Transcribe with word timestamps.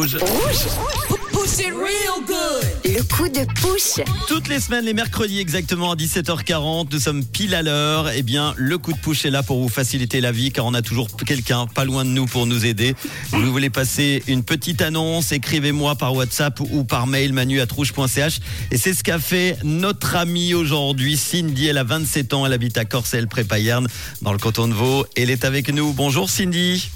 Rouge. 0.00 0.16
Le 2.84 3.02
coup 3.02 3.28
de 3.28 3.44
pouce. 3.60 4.00
Toutes 4.28 4.48
les 4.48 4.60
semaines, 4.60 4.86
les 4.86 4.94
mercredis 4.94 5.40
exactement 5.40 5.92
à 5.92 5.94
17h40, 5.94 6.86
nous 6.90 6.98
sommes 6.98 7.22
pile 7.22 7.54
à 7.54 7.60
l'heure. 7.60 8.08
Eh 8.08 8.22
bien, 8.22 8.54
le 8.56 8.78
coup 8.78 8.94
de 8.94 8.98
push 8.98 9.26
est 9.26 9.30
là 9.30 9.42
pour 9.42 9.60
vous 9.60 9.68
faciliter 9.68 10.22
la 10.22 10.32
vie 10.32 10.52
car 10.52 10.64
on 10.64 10.72
a 10.72 10.80
toujours 10.80 11.08
quelqu'un 11.26 11.66
pas 11.66 11.84
loin 11.84 12.06
de 12.06 12.10
nous 12.10 12.24
pour 12.24 12.46
nous 12.46 12.64
aider. 12.64 12.94
Vous 13.32 13.52
voulez 13.52 13.68
passer 13.68 14.22
une 14.26 14.42
petite 14.42 14.80
annonce, 14.80 15.32
écrivez-moi 15.32 15.96
par 15.96 16.14
WhatsApp 16.14 16.60
ou 16.60 16.84
par 16.84 17.06
mail 17.06 17.34
manu@rouge.ch 17.34 18.40
et 18.70 18.78
c'est 18.78 18.94
ce 18.94 19.04
qu'a 19.04 19.18
fait 19.18 19.58
notre 19.62 20.16
amie 20.16 20.54
aujourd'hui 20.54 21.18
Cindy, 21.18 21.66
elle 21.66 21.78
a 21.78 21.84
27 21.84 22.32
ans, 22.32 22.46
elle 22.46 22.54
habite 22.54 22.78
à 22.78 22.86
Corcelles 22.86 23.28
près 23.28 23.44
Payerne 23.44 23.86
dans 24.22 24.32
le 24.32 24.38
canton 24.38 24.66
de 24.66 24.72
Vaud. 24.72 25.04
Elle 25.14 25.28
est 25.28 25.44
avec 25.44 25.68
nous. 25.68 25.92
Bonjour 25.92 26.30
Cindy. 26.30 26.90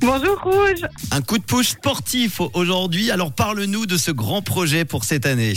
Bonjour 0.00 0.40
Rouge. 0.42 0.86
Un 1.10 1.22
coup 1.22 1.38
de 1.38 1.44
push 1.44 1.70
sportif 1.70 2.40
aujourd'hui. 2.54 3.10
Alors 3.10 3.32
parle-nous 3.32 3.86
de 3.86 3.96
ce 3.96 4.10
grand 4.10 4.42
projet 4.42 4.84
pour 4.84 5.04
cette 5.04 5.26
année. 5.26 5.54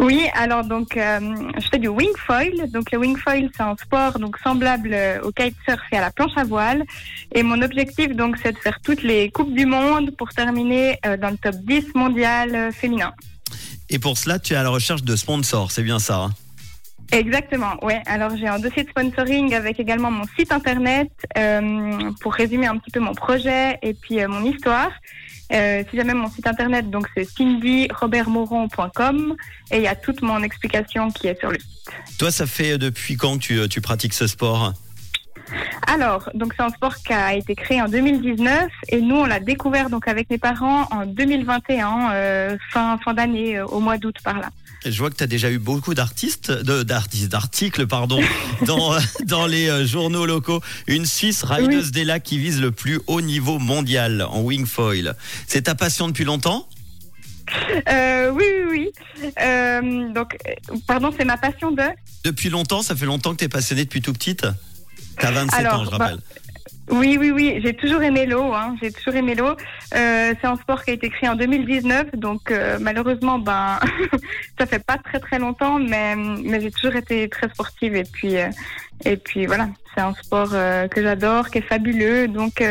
Oui, 0.00 0.22
alors 0.34 0.64
donc 0.64 0.96
euh, 0.96 1.20
je 1.56 1.68
fais 1.68 1.78
du 1.78 1.88
wing 1.88 2.10
foil. 2.26 2.70
Donc 2.72 2.90
le 2.90 2.98
wing 2.98 3.16
foil 3.16 3.50
c'est 3.54 3.62
un 3.62 3.76
sport 3.76 4.18
donc 4.18 4.36
semblable 4.38 4.90
euh, 4.92 5.20
au 5.22 5.30
kitesurf 5.30 5.80
et 5.92 5.96
à 5.96 6.00
la 6.00 6.10
planche 6.10 6.32
à 6.36 6.44
voile. 6.44 6.84
Et 7.34 7.42
mon 7.42 7.60
objectif 7.62 8.14
donc 8.16 8.36
c'est 8.42 8.52
de 8.52 8.58
faire 8.58 8.78
toutes 8.82 9.02
les 9.02 9.30
coupes 9.30 9.54
du 9.54 9.66
monde 9.66 10.10
pour 10.16 10.30
terminer 10.30 10.98
euh, 11.06 11.16
dans 11.16 11.30
le 11.30 11.36
top 11.36 11.56
10 11.56 11.94
mondial 11.94 12.54
euh, 12.54 12.72
féminin. 12.72 13.12
Et 13.90 13.98
pour 13.98 14.16
cela, 14.16 14.38
tu 14.38 14.54
es 14.54 14.56
à 14.56 14.62
la 14.62 14.70
recherche 14.70 15.02
de 15.02 15.16
sponsors, 15.16 15.72
c'est 15.72 15.82
bien 15.82 15.98
ça 15.98 16.16
hein? 16.16 16.30
Exactement, 17.12 17.82
ouais. 17.84 18.02
Alors 18.06 18.36
j'ai 18.36 18.46
un 18.46 18.58
dossier 18.58 18.84
de 18.84 18.90
sponsoring 18.90 19.54
avec 19.54 19.80
également 19.80 20.10
mon 20.10 20.24
site 20.38 20.52
internet 20.52 21.10
euh, 21.36 21.98
pour 22.20 22.34
résumer 22.34 22.66
un 22.66 22.76
petit 22.76 22.90
peu 22.90 23.00
mon 23.00 23.14
projet 23.14 23.78
et 23.82 23.94
puis 23.94 24.20
euh, 24.20 24.28
mon 24.28 24.44
histoire. 24.44 24.90
Euh, 25.52 25.82
si 25.90 25.96
jamais 25.96 26.14
mon 26.14 26.30
site 26.30 26.46
internet, 26.46 26.90
donc 26.90 27.08
c'est 27.16 27.24
cindyrobertmoron.com 27.24 29.34
et 29.72 29.78
il 29.78 29.82
y 29.82 29.88
a 29.88 29.96
toute 29.96 30.22
mon 30.22 30.44
explication 30.44 31.10
qui 31.10 31.26
est 31.26 31.36
sur 31.40 31.50
le 31.50 31.58
site. 31.58 31.90
Toi, 32.18 32.30
ça 32.30 32.46
fait 32.46 32.78
depuis 32.78 33.16
quand 33.16 33.38
tu, 33.38 33.68
tu 33.68 33.80
pratiques 33.80 34.14
ce 34.14 34.28
sport? 34.28 34.72
Alors, 35.92 36.30
donc 36.34 36.52
c'est 36.56 36.62
un 36.62 36.68
sport 36.68 36.94
qui 36.98 37.12
a 37.12 37.34
été 37.34 37.56
créé 37.56 37.82
en 37.82 37.88
2019 37.88 38.68
et 38.90 39.00
nous 39.00 39.16
on 39.16 39.24
l'a 39.24 39.40
découvert 39.40 39.90
donc 39.90 40.06
avec 40.06 40.30
mes 40.30 40.38
parents 40.38 40.86
en 40.92 41.04
2021, 41.04 42.12
euh, 42.12 42.56
fin 42.72 42.96
fin 43.04 43.12
d'année, 43.12 43.56
euh, 43.58 43.66
au 43.66 43.80
mois 43.80 43.98
d'août 43.98 44.14
par 44.22 44.38
là. 44.38 44.50
Je 44.86 44.96
vois 44.98 45.10
que 45.10 45.16
tu 45.16 45.24
as 45.24 45.26
déjà 45.26 45.50
eu 45.50 45.58
beaucoup 45.58 45.92
d'artistes, 45.94 46.52
de- 46.52 46.84
d'artistes, 46.84 47.28
d'articles, 47.32 47.88
pardon, 47.88 48.20
dans, 48.66 48.94
dans 49.24 49.46
les 49.48 49.68
euh, 49.68 49.84
journaux 49.84 50.26
locaux. 50.26 50.60
Une 50.86 51.06
Suisse 51.06 51.42
rideuse 51.42 51.90
des 51.90 52.04
lacs 52.04 52.22
qui 52.22 52.38
vise 52.38 52.60
le 52.60 52.70
plus 52.70 53.00
haut 53.08 53.20
niveau 53.20 53.58
mondial 53.58 54.22
en 54.22 54.42
wing 54.42 54.66
foil. 54.66 55.16
C'est 55.48 55.62
ta 55.62 55.74
passion 55.74 56.06
depuis 56.06 56.24
longtemps? 56.24 56.68
Euh, 57.88 58.30
oui, 58.30 58.44
oui, 58.70 58.90
oui. 59.18 60.12
Donc, 60.14 60.36
pardon, 60.86 61.10
c'est 61.18 61.24
ma 61.24 61.36
passion 61.36 61.72
de. 61.72 61.82
Depuis 62.24 62.48
longtemps, 62.48 62.82
ça 62.82 62.94
fait 62.94 63.06
longtemps 63.06 63.32
que 63.32 63.38
tu 63.38 63.44
es 63.46 63.48
passionnée 63.48 63.84
depuis 63.84 64.00
tout 64.02 64.12
petite 64.12 64.46
T'as 65.20 65.30
27 65.30 65.60
Alors, 65.60 65.80
ans, 65.80 65.84
je 65.84 65.90
bah, 65.90 65.96
rappelle. 65.98 66.18
Oui, 66.90 67.16
oui, 67.20 67.30
oui. 67.30 67.60
J'ai 67.64 67.74
toujours 67.74 68.02
aimé 68.02 68.26
l'eau. 68.26 68.52
Hein. 68.52 68.74
J'ai 68.82 68.90
toujours 68.90 69.14
aimé 69.14 69.34
l'eau. 69.34 69.50
Euh, 69.94 70.34
c'est 70.40 70.46
un 70.46 70.56
sport 70.56 70.82
qui 70.82 70.90
a 70.90 70.94
été 70.94 71.08
créé 71.08 71.28
en 71.28 71.36
2019, 71.36 72.16
donc 72.16 72.50
euh, 72.50 72.78
malheureusement, 72.80 73.38
ben, 73.38 73.78
ça 74.58 74.66
fait 74.66 74.84
pas 74.84 74.98
très 74.98 75.20
très 75.20 75.38
longtemps, 75.38 75.78
mais 75.78 76.16
mais 76.16 76.60
j'ai 76.60 76.70
toujours 76.70 76.96
été 76.96 77.28
très 77.28 77.48
sportive 77.48 77.94
et 77.94 78.02
puis 78.02 78.38
euh, 78.38 78.50
et 79.04 79.16
puis 79.16 79.46
voilà, 79.46 79.68
c'est 79.94 80.00
un 80.00 80.14
sport 80.14 80.50
que 80.50 81.02
j'adore, 81.02 81.50
qui 81.50 81.58
est 81.58 81.62
fabuleux, 81.62 82.28
donc 82.28 82.62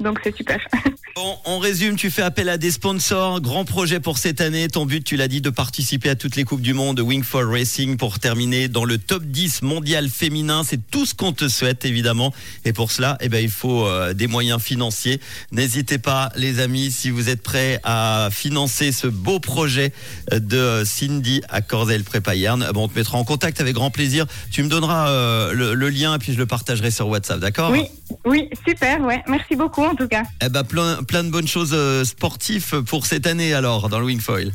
donc 0.00 0.18
c'est 0.22 0.36
super. 0.36 0.58
Bon, 1.18 1.36
on 1.46 1.58
résume, 1.58 1.96
tu 1.96 2.12
fais 2.12 2.22
appel 2.22 2.48
à 2.48 2.58
des 2.58 2.70
sponsors, 2.70 3.40
grand 3.40 3.64
projet 3.64 3.98
pour 3.98 4.18
cette 4.18 4.40
année. 4.40 4.68
Ton 4.68 4.86
but, 4.86 5.02
tu 5.02 5.16
l'as 5.16 5.26
dit, 5.26 5.40
de 5.40 5.50
participer 5.50 6.10
à 6.10 6.14
toutes 6.14 6.36
les 6.36 6.44
Coupes 6.44 6.60
du 6.60 6.74
Monde 6.74 6.98
de 6.98 7.02
Wing 7.02 7.24
for 7.24 7.44
Racing 7.44 7.96
pour 7.96 8.20
terminer 8.20 8.68
dans 8.68 8.84
le 8.84 8.98
top 8.98 9.24
10 9.24 9.62
mondial 9.62 10.08
féminin. 10.10 10.62
C'est 10.64 10.78
tout 10.92 11.06
ce 11.06 11.16
qu'on 11.16 11.32
te 11.32 11.48
souhaite, 11.48 11.84
évidemment. 11.84 12.32
Et 12.64 12.72
pour 12.72 12.92
cela, 12.92 13.18
eh 13.20 13.28
ben, 13.28 13.42
il 13.42 13.50
faut 13.50 13.84
euh, 13.84 14.14
des 14.14 14.28
moyens 14.28 14.62
financiers. 14.62 15.20
N'hésitez 15.50 15.98
pas, 15.98 16.30
les 16.36 16.60
amis, 16.60 16.92
si 16.92 17.10
vous 17.10 17.28
êtes 17.28 17.42
prêts 17.42 17.80
à 17.82 18.28
financer 18.30 18.92
ce 18.92 19.08
beau 19.08 19.40
projet 19.40 19.92
euh, 20.32 20.38
de 20.38 20.84
Cindy 20.84 21.42
à 21.48 21.62
Corzel 21.62 22.04
Prépayerne, 22.04 22.60
ben, 22.72 22.76
on 22.80 22.86
te 22.86 22.96
mettra 22.96 23.18
en 23.18 23.24
contact 23.24 23.60
avec 23.60 23.74
grand 23.74 23.90
plaisir. 23.90 24.24
Tu 24.52 24.62
me 24.62 24.68
donneras 24.68 25.08
euh, 25.08 25.52
le, 25.52 25.74
le 25.74 25.88
lien 25.88 26.14
et 26.14 26.18
puis 26.18 26.32
je 26.32 26.38
le 26.38 26.46
partagerai 26.46 26.92
sur 26.92 27.08
WhatsApp, 27.08 27.40
d'accord? 27.40 27.72
Oui, 27.72 27.86
oui, 28.24 28.48
super, 28.66 29.00
ouais. 29.02 29.22
Merci 29.28 29.56
beaucoup 29.56 29.84
en 29.84 29.94
tout 29.94 30.08
cas. 30.08 30.22
eh 30.44 30.48
ben, 30.48 30.64
plein, 30.64 31.02
plein 31.02 31.24
de 31.24 31.30
bonnes 31.30 31.48
choses 31.48 31.72
euh, 31.72 32.04
sportives 32.04 32.82
pour 32.84 33.06
cette 33.06 33.26
année 33.26 33.52
alors 33.54 33.88
dans 33.88 33.98
le 34.00 34.06
Wingfoil. 34.06 34.52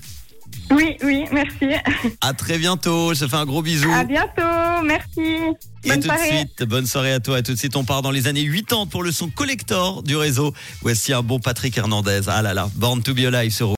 Oui, 0.72 0.96
oui, 1.04 1.26
merci. 1.32 1.66
À 2.22 2.34
très 2.34 2.58
bientôt, 2.58 3.14
je 3.14 3.22
te 3.26 3.28
fais 3.28 3.36
un 3.38 3.46
gros 3.46 3.62
bisou. 3.62 3.90
À 3.92 4.04
bientôt, 4.04 4.42
merci. 4.86 5.20
Et 5.84 5.90
Bonne 5.90 5.96
tout 5.96 6.00
de 6.02 6.04
soirée. 6.14 6.30
suite, 6.38 6.64
bonne 6.64 6.86
soirée 6.86 7.14
à 7.14 7.20
toi. 7.20 7.40
Et 7.40 7.44
tout 7.44 7.52
de 7.54 7.58
suite, 7.58 7.76
on 7.76 7.84
part 7.84 8.02
dans 8.02 8.12
les 8.12 8.28
années 8.28 8.46
80 8.48 8.86
pour 8.88 9.04
le 9.04 9.12
son 9.12 9.30
collector 9.30 10.04
du 10.04 10.16
réseau. 10.16 10.54
Voici 10.82 11.12
un 11.12 11.22
bon 11.22 11.40
Patrick 11.40 11.78
Hernandez. 11.78 12.22
Ah 12.28 12.42
là 12.42 12.54
là, 12.54 12.70
Born 12.76 13.02
to 13.04 13.14
be 13.14 13.20
alive 13.26 13.52
sur 13.52 13.70